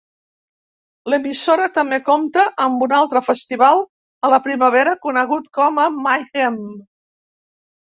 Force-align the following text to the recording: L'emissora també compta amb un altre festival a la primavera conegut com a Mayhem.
L'emissora 1.13 1.67
també 1.75 1.99
compta 2.07 2.47
amb 2.67 2.83
un 2.87 2.97
altre 3.01 3.23
festival 3.29 3.85
a 4.31 4.35
la 4.37 4.43
primavera 4.51 4.99
conegut 5.09 5.55
com 5.63 5.83
a 5.89 5.91
Mayhem. 6.05 6.63